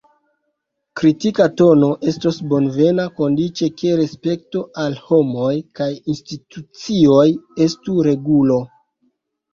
Kritika 0.99 1.45
tono 1.61 1.89
estos 2.11 2.39
bonvena, 2.53 3.05
kondiĉe 3.19 3.69
ke 3.81 3.93
respekto 4.01 4.63
al 4.85 4.97
homoj 5.11 5.53
kaj 5.81 5.91
institucioj 6.15 7.29
estu 7.67 7.99
regulo. 8.09 8.59